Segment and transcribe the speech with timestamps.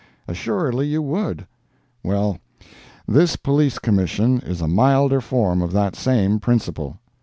[0.27, 1.45] Assuredly you would.
[2.01, 2.39] Well,
[3.07, 6.97] this Police Commission is a milder form of that same principle.